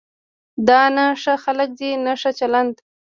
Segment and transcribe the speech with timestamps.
[0.67, 2.75] دا نه ښه خلک دي نه ښه چلند.